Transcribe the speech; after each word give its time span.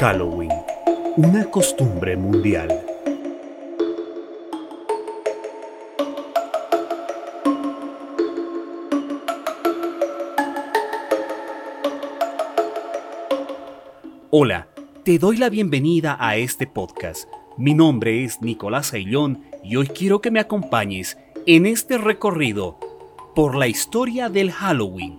Halloween, 0.00 0.50
una 1.18 1.44
costumbre 1.50 2.16
mundial. 2.16 2.86
Hola, 14.30 14.68
te 15.04 15.18
doy 15.18 15.36
la 15.36 15.50
bienvenida 15.50 16.16
a 16.18 16.36
este 16.36 16.66
podcast. 16.66 17.28
Mi 17.58 17.74
nombre 17.74 18.24
es 18.24 18.40
Nicolás 18.40 18.94
Aillón 18.94 19.44
y 19.62 19.76
hoy 19.76 19.88
quiero 19.88 20.22
que 20.22 20.30
me 20.30 20.40
acompañes 20.40 21.18
en 21.44 21.66
este 21.66 21.98
recorrido 21.98 22.80
por 23.34 23.54
la 23.54 23.66
historia 23.68 24.30
del 24.30 24.50
Halloween 24.50 25.18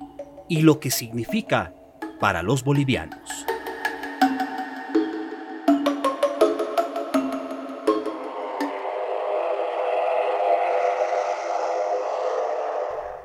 y 0.49 0.63
lo 0.63 0.79
que 0.79 0.89
significa 0.89 1.75
para 2.19 2.41
los 2.41 2.63
bolivianos. 2.63 3.45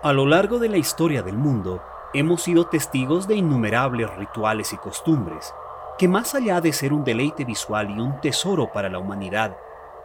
A 0.06 0.12
lo 0.12 0.24
largo 0.24 0.60
de 0.60 0.69
la 0.69 0.77
historia 0.77 1.20
del 1.24 1.37
mundo, 1.37 1.83
hemos 2.15 2.42
sido 2.42 2.69
testigos 2.69 3.27
de 3.27 3.34
innumerables 3.34 4.09
rituales 4.15 4.73
y 4.73 4.77
costumbres, 4.77 5.52
que 5.98 6.06
más 6.06 6.37
allá 6.37 6.60
de 6.60 6.73
ser 6.73 6.92
un 6.92 7.02
deleite 7.02 7.45
visual 7.45 7.91
y 7.91 7.98
un 7.98 8.20
tesoro 8.20 8.70
para 8.73 8.88
la 8.88 9.01
humanidad, 9.01 9.56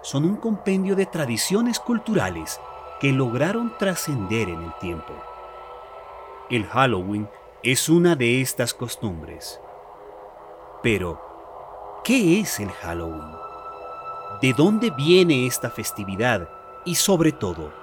son 0.02 0.26
un 0.26 0.38
compendio 0.38 0.96
de 0.96 1.06
tradiciones 1.06 1.80
culturales 1.80 2.60
que 3.00 3.12
lograron 3.12 3.78
trascender 3.78 4.50
en 4.50 4.64
el 4.64 4.74
tiempo. 4.80 5.14
El 6.50 6.66
Halloween 6.66 7.30
es 7.62 7.88
una 7.88 8.16
de 8.16 8.42
estas 8.42 8.74
costumbres. 8.74 9.62
Pero, 10.82 11.22
¿qué 12.04 12.40
es 12.40 12.60
el 12.60 12.72
Halloween? 12.72 13.36
¿De 14.42 14.54
dónde 14.54 14.90
viene 14.90 15.46
esta 15.46 15.70
festividad? 15.70 16.50
Y 16.86 16.96
sobre 16.96 17.32
todo, 17.32 17.81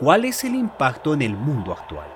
¿Cuál 0.00 0.24
es 0.24 0.44
el 0.44 0.54
impacto 0.54 1.12
en 1.12 1.20
el 1.20 1.36
mundo 1.36 1.74
actual? 1.74 2.08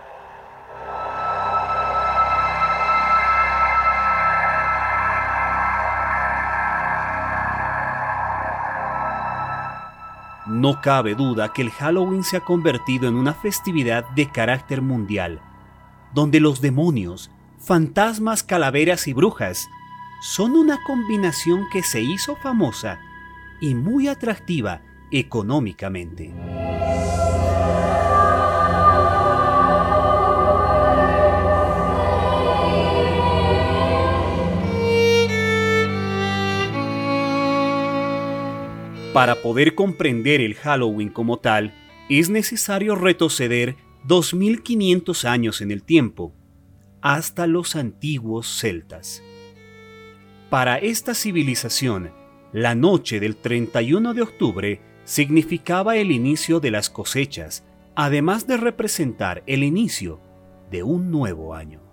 No 10.47 10.81
cabe 10.81 11.15
duda 11.15 11.53
que 11.53 11.61
el 11.61 11.71
Halloween 11.73 12.25
se 12.25 12.39
ha 12.39 12.41
convertido 12.41 13.07
en 13.07 13.17
una 13.17 13.35
festividad 13.35 14.09
de 14.13 14.31
carácter 14.31 14.81
mundial, 14.81 15.43
donde 16.15 16.41
los 16.41 16.63
demonios, 16.63 17.31
fantasmas, 17.59 18.43
calaveras 18.43 19.07
y 19.09 19.13
brujas 19.13 19.69
son 20.23 20.53
una 20.53 20.83
combinación 20.85 21.67
que 21.71 21.83
se 21.83 22.01
hizo 22.01 22.35
famosa 22.37 22.99
y 23.61 23.75
muy 23.75 24.09
atractiva 24.09 24.81
económicamente. 25.11 26.33
Para 39.15 39.43
poder 39.43 39.77
comprender 39.77 40.41
el 40.41 40.57
Halloween 40.57 41.09
como 41.09 41.39
tal, 41.39 41.73
es 42.09 42.31
necesario 42.31 42.97
retroceder 42.97 43.77
2500 44.09 45.25
años 45.25 45.61
en 45.61 45.71
el 45.71 45.85
tiempo, 45.85 46.35
hasta 47.01 47.47
los 47.47 47.77
antiguos 47.77 48.49
celtas. 48.59 49.23
Para 50.51 50.79
esta 50.79 51.15
civilización, 51.15 52.11
la 52.53 52.75
noche 52.75 53.21
del 53.21 53.37
31 53.37 54.15
de 54.15 54.23
octubre 54.23 54.81
significaba 55.05 55.95
el 55.95 56.11
inicio 56.11 56.59
de 56.59 56.73
las 56.73 56.91
cosechas, 56.91 57.63
además 57.95 58.49
de 58.49 58.57
representar 58.57 59.45
el 59.47 59.63
inicio 59.63 60.21
de 60.73 60.83
un 60.83 61.13
nuevo 61.13 61.55
año. 61.55 61.85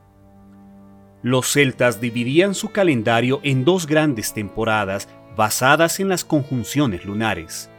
Los 1.21 1.51
celtas 1.51 2.01
dividían 2.01 2.55
su 2.55 2.69
calendario 2.69 3.41
en 3.43 3.63
dos 3.63 3.85
grandes 3.85 4.33
temporadas 4.33 5.07
basadas 5.35 5.99
en 5.99 6.09
las 6.09 6.25
conjunciones 6.25 7.05
lunares. 7.05 7.69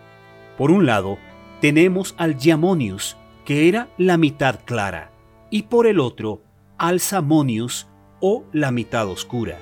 Por 0.57 0.71
un 0.71 0.87
lado, 0.87 1.19
tenemos 1.61 2.15
al 2.19 2.37
Giamonius, 2.37 3.17
que 3.45 3.69
era 3.69 3.89
la 3.99 4.17
mitad 4.17 4.61
clara, 4.65 5.11
y 5.51 5.63
por 5.65 5.87
el 5.87 6.01
otro, 6.01 6.43
al 6.79 7.01
Samonius, 7.01 7.89
o 8.21 8.45
la 8.53 8.71
mitad 8.71 9.09
oscura. 9.09 9.59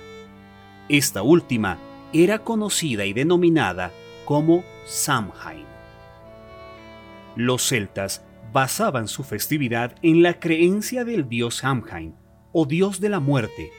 Esta 0.89 1.23
última 1.23 1.79
era 2.13 2.41
conocida 2.41 3.07
y 3.07 3.13
denominada 3.13 3.91
como 4.25 4.65
Samhain. 4.85 5.65
Los 7.37 7.69
celtas 7.69 8.25
basaban 8.53 9.09
su 9.09 9.23
festividad 9.23 9.95
en 10.03 10.23
la 10.23 10.41
creencia 10.41 11.05
del 11.05 11.29
dios 11.29 11.57
Samhain, 11.57 12.15
o 12.53 12.67
dios 12.67 13.01
de 13.01 13.09
la 13.09 13.21
muerte, 13.21 13.71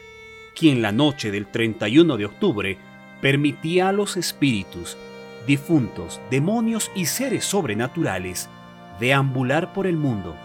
quien 0.56 0.82
la 0.82 0.92
noche 0.92 1.32
del 1.32 1.48
31 1.48 2.18
de 2.18 2.26
octubre 2.26 2.78
permitía 3.22 3.90
a 3.90 3.92
los 3.92 4.18
espíritus, 4.18 4.98
difuntos, 5.48 6.20
demonios 6.30 6.92
y 6.96 7.06
seres 7.06 7.46
sobrenaturales 7.46 8.50
deambular 9.00 9.74
por 9.74 9.88
el 9.88 9.98
mundo, 9.98 10.36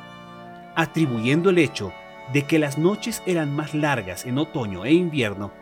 atribuyendo 0.74 1.50
el 1.50 1.58
hecho 1.58 1.92
de 2.32 2.42
que 2.42 2.58
las 2.58 2.78
noches 2.78 3.22
eran 3.26 3.54
más 3.54 3.74
largas 3.74 4.26
en 4.26 4.38
otoño 4.38 4.84
e 4.84 4.92
invierno 4.92 5.52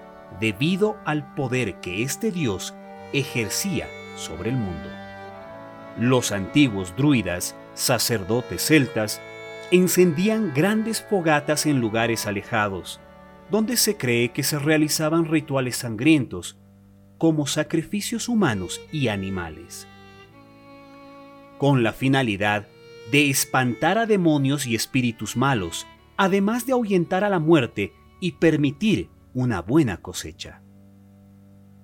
debido 0.41 0.97
al 1.05 1.35
poder 1.35 1.77
que 1.81 2.03
este 2.03 2.31
dios 2.31 2.75
ejercía 3.13 3.89
sobre 4.17 4.51
el 4.51 4.57
mundo. 4.57 4.89
Los 5.99 6.33
antiguos 6.33 6.95
druidas, 6.97 7.55
sacerdotes 7.75 8.67
celtas, 8.67 9.21
encendían 9.71 10.53
grandes 10.55 11.03
fogatas 11.03 11.67
en 11.67 11.81
lugares 11.81 12.27
alejados, 12.27 13.01
donde 13.51 13.77
se 13.77 13.97
cree 13.97 14.31
que 14.31 14.43
se 14.43 14.59
realizaban 14.59 15.27
rituales 15.27 15.77
sangrientos 15.77 16.57
como 17.19 17.47
sacrificios 17.47 18.29
humanos 18.29 18.81
y 18.93 19.09
animales, 19.09 19.87
con 21.59 21.83
la 21.83 21.93
finalidad 21.93 22.67
de 23.11 23.31
espantar 23.31 23.99
a 23.99 24.07
demonios 24.07 24.67
y 24.67 24.75
espíritus 24.75 25.37
malos, 25.37 25.87
además 26.17 26.67
de 26.67 26.73
ahuyentar 26.73 27.25
a 27.25 27.29
la 27.29 27.39
muerte 27.39 27.93
y 28.21 28.33
permitir 28.33 29.09
una 29.35 29.61
buena 29.61 29.99
cosecha. 29.99 30.63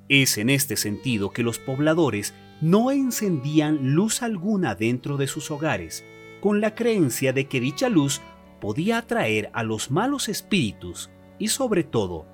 Es 0.08 0.38
en 0.38 0.50
este 0.50 0.76
sentido 0.76 1.30
que 1.30 1.42
los 1.42 1.58
pobladores 1.58 2.34
no 2.60 2.90
encendían 2.90 3.94
luz 3.94 4.22
alguna 4.22 4.74
dentro 4.74 5.16
de 5.16 5.26
sus 5.26 5.50
hogares, 5.50 6.04
con 6.40 6.60
la 6.60 6.74
creencia 6.74 7.32
de 7.32 7.46
que 7.46 7.60
dicha 7.60 7.88
luz 7.88 8.20
podía 8.60 8.98
atraer 8.98 9.50
a 9.52 9.62
los 9.62 9.90
malos 9.90 10.28
espíritus 10.28 11.10
y 11.38 11.48
sobre 11.48 11.84
todo 11.84 12.26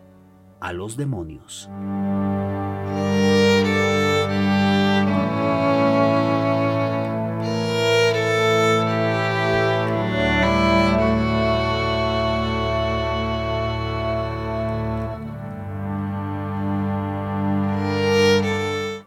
a 0.61 0.73
los 0.73 0.97
demonios. 0.97 1.69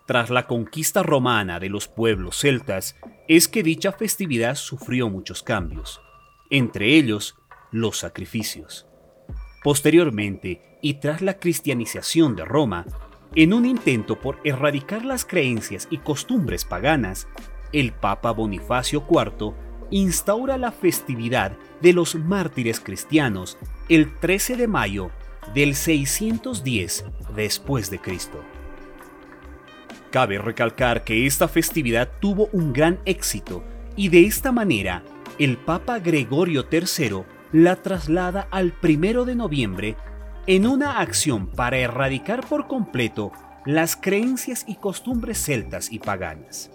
Tras 0.09 0.31
la 0.31 0.47
conquista 0.47 1.03
romana 1.03 1.59
de 1.59 1.70
los 1.70 1.88
pueblos 1.88 2.40
celtas, 2.40 2.96
es 3.28 3.47
que 3.47 3.62
dicha 3.62 3.92
festividad 3.92 4.56
sufrió 4.56 5.08
muchos 5.08 5.44
cambios, 5.44 6.02
entre 6.50 6.96
ellos 6.97 7.38
los 7.70 8.00
sacrificios. 8.00 8.88
Posteriormente, 9.64 10.79
y 10.82 10.96
tras 10.96 11.22
la 11.22 11.38
cristianización 11.38 12.35
de 12.35 12.44
Roma, 12.44 12.88
en 13.35 13.53
un 13.53 13.67
intento 13.67 14.20
por 14.20 14.40
erradicar 14.44 15.06
las 15.06 15.26
creencias 15.26 15.88
y 15.91 16.00
costumbres 16.00 16.66
paganas, 16.66 17.28
el 17.72 17.91
Papa 17.91 18.32
Bonifacio 18.32 19.05
IV 19.08 19.53
instaura 19.91 20.58
la 20.58 20.72
festividad 20.72 21.55
de 21.82 21.94
los 21.94 22.16
mártires 22.16 22.79
cristianos 22.79 23.59
el 23.90 24.17
13 24.17 24.55
de 24.55 24.67
mayo 24.67 25.12
del 25.53 25.76
610 25.76 27.05
después 27.35 27.91
de 27.91 28.00
Cristo. 28.00 28.44
Cabe 30.11 30.40
recalcar 30.40 31.03
que 31.03 31.28
esta 31.28 31.47
festividad 31.47 32.09
tuvo 32.20 32.50
un 32.52 32.73
gran 32.73 33.00
éxito 33.06 33.64
y 33.96 34.09
de 34.09 34.26
esta 34.26 34.52
manera 34.52 35.03
el 35.38 35.58
Papa 35.58 36.00
Gregorio 36.00 36.66
III 36.72 37.23
la 37.52 37.76
traslada 37.76 38.47
al 38.50 38.73
1 38.82 39.26
de 39.26 39.35
noviembre 39.35 39.96
en 40.47 40.66
una 40.66 41.00
acción 41.00 41.47
para 41.47 41.78
erradicar 41.78 42.46
por 42.47 42.67
completo 42.67 43.32
las 43.66 43.96
creencias 43.96 44.66
y 44.67 44.76
costumbres 44.76 45.44
celtas 45.44 45.91
y 45.91 46.00
paganas. 46.00 46.72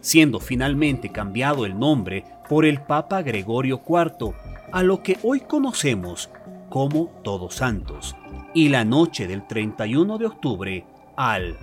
Siendo 0.00 0.40
finalmente 0.40 1.10
cambiado 1.10 1.64
el 1.64 1.78
nombre 1.78 2.24
por 2.50 2.66
el 2.66 2.82
Papa 2.82 3.22
Gregorio 3.22 3.80
IV 3.88 4.34
a 4.72 4.82
lo 4.82 5.02
que 5.02 5.16
hoy 5.22 5.40
conocemos 5.40 6.28
como 6.68 7.06
Todos 7.22 7.54
Santos, 7.54 8.14
y 8.52 8.68
la 8.68 8.84
noche 8.84 9.26
del 9.26 9.46
31 9.46 10.18
de 10.18 10.26
octubre 10.26 10.86
al 11.16 11.56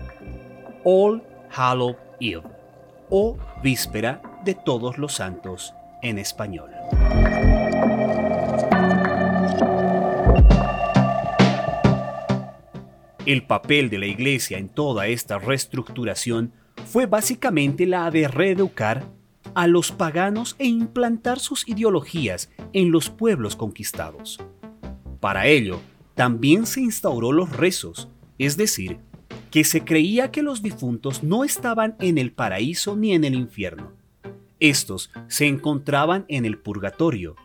All 0.84 1.24
Hallow 1.50 1.96
Eve 2.20 2.44
o 3.10 3.38
Víspera 3.62 4.22
de 4.46 4.56
Todos 4.56 4.98
los 4.98 5.14
Santos 5.14 5.74
en 6.02 6.18
español. 6.18 6.72
El 13.26 13.44
papel 13.46 13.90
de 13.90 14.00
la 14.00 14.08
Iglesia 14.08 14.58
en 14.58 14.70
toda 14.70 15.08
esta 15.08 15.38
reestructuración 15.38 16.54
fue 16.86 17.06
básicamente 17.06 17.86
la 17.86 18.10
de 18.10 18.28
reeducar 18.28 19.06
a 19.54 19.68
los 19.68 19.92
paganos 19.92 20.56
e 20.58 20.66
implantar 20.66 21.40
sus 21.40 21.68
ideologías 21.68 22.50
en 22.74 22.92
los 22.92 23.10
pueblos 23.10 23.56
conquistados. 23.56 24.40
Para 25.20 25.46
ello, 25.46 25.80
también 26.16 26.66
se 26.66 26.82
instauró 26.82 27.32
los 27.32 27.56
rezos, 27.56 28.10
es 28.40 28.58
decir, 28.58 29.00
que 29.52 29.66
se 29.66 29.84
creía 29.84 30.32
que 30.32 30.42
los 30.42 30.64
difuntos 30.64 31.24
no 31.24 31.44
estaban 31.44 31.96
en 32.00 32.18
el 32.18 32.32
paraíso 32.32 32.96
ni 32.96 33.14
en 33.14 33.26
el 33.26 33.36
infierno. 33.36 33.92
Estos 34.60 35.12
se 35.28 35.48
encontraban 35.48 36.26
en 36.30 36.46
el 36.46 36.58
purgatorio, 36.58 37.36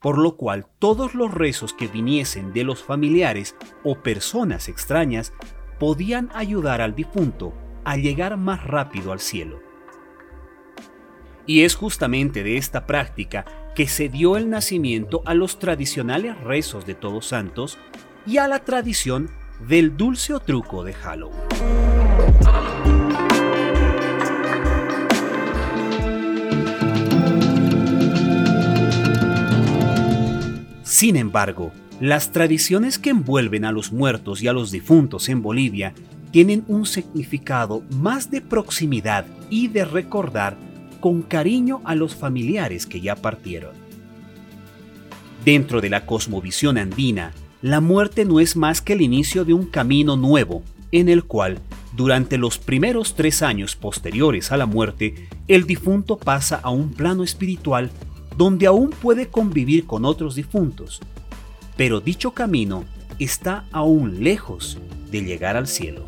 por 0.00 0.18
lo 0.18 0.36
cual 0.36 0.66
todos 0.78 1.14
los 1.14 1.34
rezos 1.34 1.72
que 1.72 1.88
viniesen 1.88 2.52
de 2.52 2.62
los 2.62 2.84
familiares 2.84 3.56
o 3.82 4.02
personas 4.02 4.68
extrañas 4.68 5.32
podían 5.80 6.30
ayudar 6.32 6.80
al 6.80 6.94
difunto 6.94 7.52
a 7.84 7.96
llegar 7.96 8.36
más 8.36 8.64
rápido 8.64 9.10
al 9.10 9.20
cielo. 9.20 9.60
Y 11.44 11.62
es 11.62 11.74
justamente 11.74 12.44
de 12.44 12.56
esta 12.56 12.86
práctica 12.86 13.44
que 13.74 13.88
se 13.88 14.08
dio 14.08 14.36
el 14.36 14.48
nacimiento 14.48 15.22
a 15.24 15.34
los 15.34 15.58
tradicionales 15.58 16.38
rezos 16.40 16.86
de 16.86 16.94
Todos 16.94 17.26
Santos 17.26 17.78
y 18.26 18.38
a 18.38 18.48
la 18.48 18.60
tradición 18.60 19.30
del 19.60 19.96
dulce 19.96 20.34
truco 20.44 20.84
de 20.84 20.92
Halloween. 20.92 21.40
Sin 30.82 31.16
embargo, 31.16 31.72
las 32.00 32.32
tradiciones 32.32 32.98
que 32.98 33.10
envuelven 33.10 33.64
a 33.64 33.72
los 33.72 33.92
muertos 33.92 34.42
y 34.42 34.48
a 34.48 34.52
los 34.52 34.70
difuntos 34.70 35.28
en 35.28 35.42
Bolivia 35.42 35.94
tienen 36.30 36.64
un 36.68 36.86
significado 36.86 37.82
más 37.90 38.30
de 38.30 38.40
proximidad 38.40 39.26
y 39.50 39.68
de 39.68 39.84
recordar 39.84 40.56
con 41.00 41.22
cariño 41.22 41.80
a 41.84 41.94
los 41.94 42.14
familiares 42.14 42.86
que 42.86 43.00
ya 43.00 43.16
partieron. 43.16 43.74
Dentro 45.44 45.80
de 45.80 45.90
la 45.90 46.06
cosmovisión 46.06 46.78
andina, 46.78 47.32
la 47.62 47.80
muerte 47.80 48.24
no 48.24 48.38
es 48.38 48.54
más 48.54 48.82
que 48.82 48.92
el 48.92 49.00
inicio 49.00 49.44
de 49.44 49.54
un 49.54 49.64
camino 49.64 50.16
nuevo, 50.16 50.62
en 50.92 51.08
el 51.08 51.24
cual, 51.24 51.58
durante 51.96 52.36
los 52.36 52.58
primeros 52.58 53.14
tres 53.14 53.42
años 53.42 53.76
posteriores 53.76 54.52
a 54.52 54.58
la 54.58 54.66
muerte, 54.66 55.28
el 55.48 55.66
difunto 55.66 56.18
pasa 56.18 56.60
a 56.62 56.70
un 56.70 56.90
plano 56.92 57.22
espiritual 57.22 57.90
donde 58.36 58.66
aún 58.66 58.90
puede 58.90 59.28
convivir 59.28 59.86
con 59.86 60.04
otros 60.04 60.34
difuntos, 60.34 61.00
pero 61.76 62.00
dicho 62.00 62.32
camino 62.32 62.84
está 63.18 63.64
aún 63.72 64.22
lejos 64.22 64.76
de 65.10 65.22
llegar 65.22 65.56
al 65.56 65.66
cielo. 65.66 66.06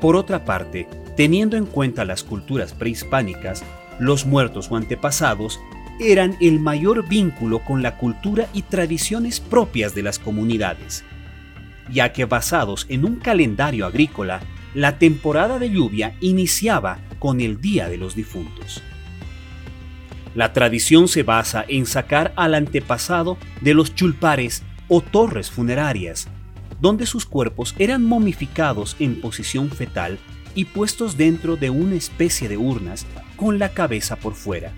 Por 0.00 0.16
otra 0.16 0.44
parte, 0.44 0.88
Teniendo 1.16 1.56
en 1.56 1.64
cuenta 1.64 2.04
las 2.04 2.22
culturas 2.22 2.74
prehispánicas, 2.74 3.64
los 3.98 4.26
muertos 4.26 4.70
o 4.70 4.76
antepasados 4.76 5.58
eran 5.98 6.36
el 6.42 6.60
mayor 6.60 7.08
vínculo 7.08 7.60
con 7.60 7.82
la 7.82 7.96
cultura 7.96 8.48
y 8.52 8.62
tradiciones 8.62 9.40
propias 9.40 9.94
de 9.94 10.02
las 10.02 10.18
comunidades, 10.18 11.04
ya 11.90 12.12
que 12.12 12.26
basados 12.26 12.84
en 12.90 13.06
un 13.06 13.16
calendario 13.16 13.86
agrícola, 13.86 14.40
la 14.74 14.98
temporada 14.98 15.58
de 15.58 15.70
lluvia 15.70 16.14
iniciaba 16.20 16.98
con 17.18 17.40
el 17.40 17.62
Día 17.62 17.88
de 17.88 17.96
los 17.96 18.14
Difuntos. 18.14 18.82
La 20.34 20.52
tradición 20.52 21.08
se 21.08 21.22
basa 21.22 21.64
en 21.66 21.86
sacar 21.86 22.34
al 22.36 22.54
antepasado 22.54 23.38
de 23.62 23.72
los 23.72 23.94
chulpares 23.94 24.62
o 24.88 25.00
torres 25.00 25.50
funerarias, 25.50 26.28
donde 26.78 27.06
sus 27.06 27.24
cuerpos 27.24 27.74
eran 27.78 28.04
momificados 28.04 28.96
en 28.98 29.22
posición 29.22 29.70
fetal 29.70 30.18
y 30.56 30.64
puestos 30.64 31.16
dentro 31.16 31.56
de 31.56 31.70
una 31.70 31.94
especie 31.94 32.48
de 32.48 32.56
urnas 32.56 33.06
con 33.36 33.60
la 33.60 33.68
cabeza 33.68 34.16
por 34.16 34.34
fuera. 34.34 34.72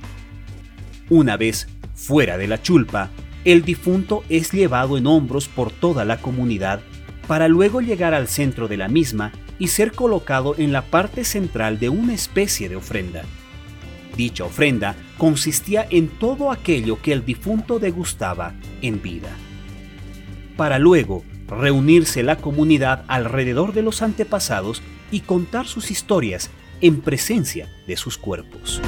Una 1.08 1.38
vez 1.38 1.68
fuera 1.94 2.36
de 2.36 2.48
la 2.48 2.60
chulpa, 2.60 3.08
el 3.46 3.62
difunto 3.62 4.24
es 4.28 4.52
llevado 4.52 4.98
en 4.98 5.06
hombros 5.06 5.48
por 5.48 5.70
toda 5.70 6.04
la 6.04 6.18
comunidad 6.18 6.80
para 7.26 7.48
luego 7.48 7.80
llegar 7.80 8.12
al 8.12 8.28
centro 8.28 8.68
de 8.68 8.76
la 8.76 8.88
misma 8.88 9.32
y 9.58 9.68
ser 9.68 9.92
colocado 9.92 10.54
en 10.58 10.72
la 10.72 10.82
parte 10.82 11.24
central 11.24 11.78
de 11.78 11.88
una 11.88 12.12
especie 12.12 12.68
de 12.68 12.76
ofrenda. 12.76 13.22
Dicha 14.16 14.44
ofrenda 14.44 14.96
consistía 15.16 15.86
en 15.88 16.08
todo 16.08 16.50
aquello 16.50 17.00
que 17.00 17.12
el 17.12 17.24
difunto 17.24 17.78
degustaba 17.78 18.54
en 18.82 19.00
vida. 19.00 19.30
Para 20.56 20.78
luego 20.78 21.22
reunirse 21.46 22.22
la 22.22 22.36
comunidad 22.36 23.04
alrededor 23.06 23.72
de 23.72 23.82
los 23.82 24.02
antepasados 24.02 24.82
y 25.10 25.20
contar 25.20 25.66
sus 25.66 25.90
historias 25.90 26.50
en 26.80 27.00
presencia 27.00 27.68
de 27.86 27.96
sus 27.96 28.18
cuerpos. 28.18 28.80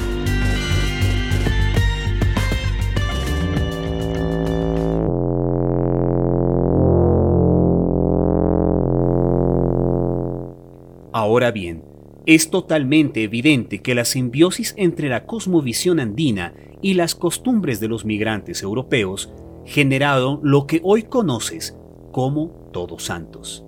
Ahora 11.13 11.51
bien, 11.51 11.83
es 12.25 12.49
totalmente 12.49 13.23
evidente 13.23 13.81
que 13.81 13.95
la 13.95 14.05
simbiosis 14.05 14.73
entre 14.77 15.09
la 15.09 15.25
cosmovisión 15.25 15.99
andina 15.99 16.53
y 16.81 16.93
las 16.93 17.15
costumbres 17.15 17.79
de 17.79 17.87
los 17.87 18.05
migrantes 18.05 18.63
europeos 18.63 19.33
generaron 19.65 20.39
lo 20.43 20.67
que 20.67 20.81
hoy 20.83 21.03
conoces 21.03 21.77
como 22.11 22.69
Todos 22.71 23.03
Santos. 23.03 23.65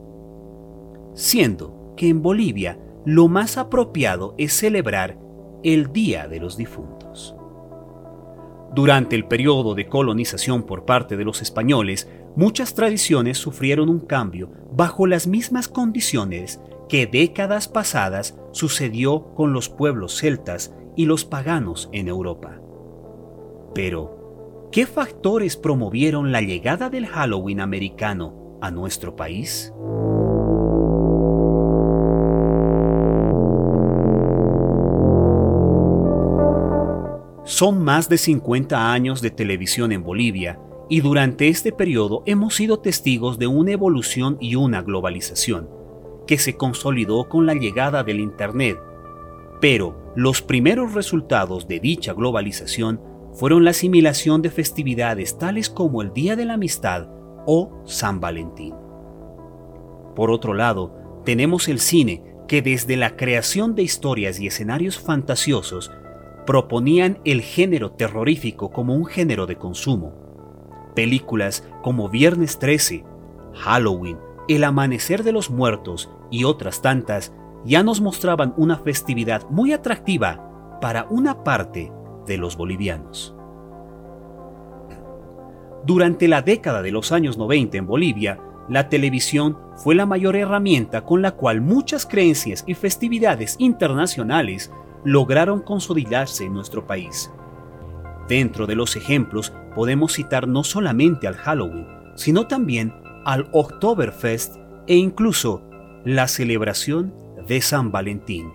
Siendo 1.14 1.83
que 1.96 2.10
en 2.10 2.22
Bolivia 2.22 2.80
lo 3.06 3.28
más 3.28 3.58
apropiado 3.58 4.36
es 4.38 4.54
celebrar 4.54 5.18
el 5.64 5.92
Día 5.92 6.28
de 6.28 6.40
los 6.40 6.58
Difuntos. 6.58 7.36
Durante 8.74 9.16
el 9.16 9.26
periodo 9.26 9.76
de 9.76 9.88
colonización 9.88 10.64
por 10.64 10.86
parte 10.86 11.16
de 11.16 11.26
los 11.26 11.42
españoles, 11.42 12.10
muchas 12.36 12.74
tradiciones 12.74 13.38
sufrieron 13.38 13.88
un 13.90 14.00
cambio 14.00 14.50
bajo 14.72 15.06
las 15.06 15.28
mismas 15.28 15.68
condiciones 15.68 16.60
que 16.90 17.06
décadas 17.06 17.68
pasadas 17.68 18.38
sucedió 18.52 19.34
con 19.36 19.54
los 19.54 19.70
pueblos 19.70 20.18
celtas 20.18 20.74
y 20.96 21.06
los 21.06 21.24
paganos 21.24 21.90
en 21.92 22.08
Europa. 22.08 22.60
Pero, 23.76 24.70
¿qué 24.72 24.86
factores 24.86 25.56
promovieron 25.56 26.32
la 26.32 26.42
llegada 26.42 26.90
del 26.90 27.06
Halloween 27.06 27.60
americano 27.60 28.58
a 28.62 28.72
nuestro 28.72 29.16
país? 29.16 29.74
Son 37.54 37.84
más 37.84 38.10
de 38.10 38.18
50 38.18 38.92
años 38.92 39.22
de 39.22 39.30
televisión 39.30 39.92
en 39.92 40.02
Bolivia 40.02 40.60
y 40.90 41.02
durante 41.02 41.50
este 41.50 41.72
periodo 41.72 42.24
hemos 42.26 42.56
sido 42.56 42.80
testigos 42.80 43.38
de 43.38 43.46
una 43.46 43.74
evolución 43.74 44.38
y 44.42 44.56
una 44.56 44.82
globalización 44.82 45.70
que 46.26 46.40
se 46.40 46.56
consolidó 46.56 47.30
con 47.30 47.46
la 47.46 47.54
llegada 47.54 48.04
del 48.04 48.22
Internet. 48.22 48.80
Pero 49.62 50.12
los 50.16 50.42
primeros 50.42 50.96
resultados 50.96 51.68
de 51.68 51.80
dicha 51.80 52.14
globalización 52.14 53.00
fueron 53.34 53.64
la 53.64 53.70
asimilación 53.70 54.42
de 54.42 54.50
festividades 54.50 55.38
tales 55.38 55.70
como 55.70 56.02
el 56.02 56.12
Día 56.12 56.36
de 56.36 56.46
la 56.46 56.56
Amistad 56.56 57.08
o 57.46 57.84
San 57.86 58.20
Valentín. 58.20 58.74
Por 60.16 60.32
otro 60.32 60.56
lado, 60.56 61.22
tenemos 61.24 61.68
el 61.68 61.78
cine 61.80 62.24
que 62.48 62.64
desde 62.64 62.98
la 62.98 63.16
creación 63.16 63.76
de 63.76 63.84
historias 63.84 64.40
y 64.40 64.48
escenarios 64.48 64.98
fantasiosos 64.98 65.92
proponían 66.46 67.20
el 67.26 67.42
género 67.42 67.92
terrorífico 67.92 68.72
como 68.72 68.96
un 68.96 69.06
género 69.06 69.46
de 69.46 69.58
consumo. 69.58 70.14
Películas 70.96 71.68
como 71.82 72.10
Viernes 72.10 72.60
13, 72.60 73.04
Halloween, 73.54 74.18
El 74.48 74.64
Amanecer 74.64 75.24
de 75.24 75.32
los 75.32 75.50
Muertos 75.50 76.10
y 76.30 76.44
otras 76.44 76.82
tantas 76.82 77.34
ya 77.66 77.84
nos 77.84 78.02
mostraban 78.02 78.54
una 78.58 78.78
festividad 78.78 79.50
muy 79.50 79.74
atractiva 79.74 80.80
para 80.82 81.06
una 81.10 81.44
parte 81.44 81.92
de 82.26 82.38
los 82.38 82.58
bolivianos. 82.58 83.36
Durante 85.86 86.28
la 86.28 86.42
década 86.42 86.82
de 86.82 86.92
los 86.92 87.12
años 87.12 87.38
90 87.38 87.78
en 87.78 87.88
Bolivia, 87.88 88.40
la 88.70 88.88
televisión 88.88 89.58
fue 89.76 89.96
la 89.96 90.06
mayor 90.06 90.36
herramienta 90.36 91.04
con 91.04 91.22
la 91.22 91.32
cual 91.32 91.60
muchas 91.60 92.06
creencias 92.06 92.64
y 92.66 92.74
festividades 92.74 93.56
internacionales 93.60 94.72
lograron 95.06 95.62
consolidarse 95.62 96.46
en 96.46 96.54
nuestro 96.54 96.86
país. 96.88 97.32
Dentro 98.28 98.68
de 98.68 98.76
los 98.76 98.96
ejemplos 98.96 99.54
podemos 99.76 100.14
citar 100.14 100.48
no 100.48 100.64
solamente 100.64 101.28
al 101.28 101.36
Halloween, 101.36 101.88
sino 102.16 102.48
también 102.48 102.94
al 103.26 103.50
Oktoberfest 103.52 104.58
e 104.88 104.96
incluso 104.96 105.64
la 106.06 106.28
celebración 106.28 107.14
de 107.48 107.62
San 107.62 107.92
Valentín, 107.92 108.52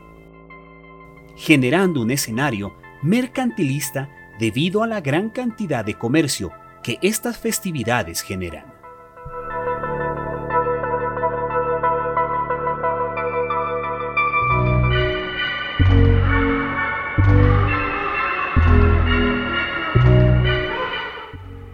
generando 1.37 2.01
un 2.01 2.11
escenario 2.11 2.75
mercantilista 3.03 4.11
debido 4.39 4.83
a 4.83 4.87
la 4.87 5.01
gran 5.01 5.31
cantidad 5.31 5.85
de 5.85 5.95
comercio 5.95 6.51
que 6.83 6.99
estas 7.03 7.39
festividades 7.39 8.23
generan. 8.23 8.68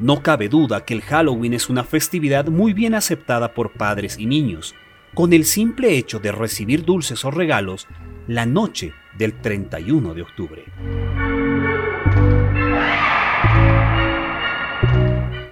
No 0.04 0.23
cabe 0.23 0.50
duda 0.50 0.84
que 0.84 0.92
el 0.92 1.00
Halloween 1.00 1.54
es 1.54 1.70
una 1.70 1.82
festividad 1.82 2.49
muy 2.49 2.75
bien 2.75 2.94
aceptada 2.94 3.54
por 3.54 3.73
padres 3.73 4.18
y 4.18 4.26
niños, 4.26 4.75
con 5.14 5.32
el 5.32 5.46
simple 5.46 5.96
hecho 5.96 6.18
de 6.18 6.30
recibir 6.30 6.84
dulces 6.84 7.25
o 7.25 7.30
regalos 7.30 7.87
la 8.28 8.44
noche 8.44 8.92
del 9.16 9.32
31 9.40 10.12
de 10.12 10.20
octubre. 10.20 10.64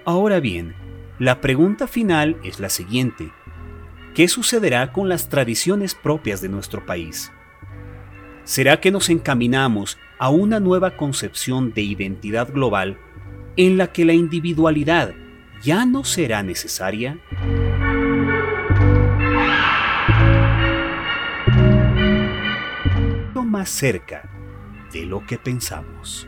Ahora 0.05 0.39
bien, 0.39 0.75
la 1.17 1.41
pregunta 1.41 1.87
final 1.87 2.37
es 2.43 2.59
la 2.59 2.69
siguiente. 2.69 3.31
¿Qué 4.13 4.27
sucederá 4.27 4.91
con 4.91 5.09
las 5.09 5.29
tradiciones 5.29 5.95
propias 5.95 6.41
de 6.41 6.49
nuestro 6.49 6.85
país? 6.85 7.31
¿Será 8.43 8.79
que 8.79 8.91
nos 8.91 9.09
encaminamos 9.09 9.97
a 10.19 10.29
una 10.29 10.59
nueva 10.59 10.95
concepción 10.95 11.73
de 11.73 11.81
identidad 11.81 12.53
global 12.53 12.99
en 13.57 13.77
la 13.77 13.91
que 13.91 14.05
la 14.05 14.13
individualidad 14.13 15.13
ya 15.61 15.85
no 15.85 16.03
será 16.03 16.43
necesaria? 16.43 17.19
más 23.53 23.69
cerca 23.69 24.27
de 24.91 25.05
lo 25.05 25.23
que 25.27 25.37
pensamos. 25.37 26.27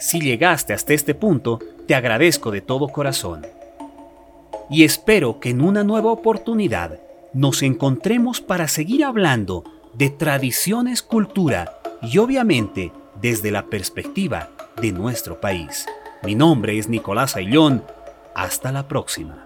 Si 0.00 0.20
llegaste 0.20 0.72
hasta 0.72 0.94
este 0.94 1.14
punto, 1.14 1.60
te 1.86 1.94
agradezco 1.94 2.50
de 2.50 2.60
todo 2.60 2.88
corazón. 2.88 3.46
Y 4.68 4.82
espero 4.82 5.38
que 5.38 5.50
en 5.50 5.60
una 5.60 5.84
nueva 5.84 6.10
oportunidad 6.10 6.98
nos 7.34 7.62
encontremos 7.62 8.40
para 8.40 8.68
seguir 8.68 9.04
hablando 9.04 9.64
de 9.92 10.10
tradiciones, 10.10 11.02
cultura 11.02 11.78
y 12.00 12.18
obviamente 12.18 12.92
desde 13.20 13.50
la 13.50 13.66
perspectiva 13.66 14.50
de 14.80 14.92
nuestro 14.92 15.40
país. 15.40 15.86
Mi 16.22 16.34
nombre 16.34 16.78
es 16.78 16.88
Nicolás 16.88 17.36
Ayllón. 17.36 17.84
Hasta 18.34 18.72
la 18.72 18.88
próxima. 18.88 19.43